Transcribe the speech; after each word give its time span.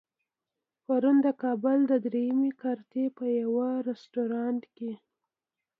پرون 0.85 1.17
د 1.25 1.27
کابل 1.43 1.77
د 1.91 1.93
درېیمې 2.05 2.51
کارتې 2.61 3.03
په 3.17 3.25
يوه 3.41 3.69
رستورانت 3.89 4.63
کې. 4.77 4.91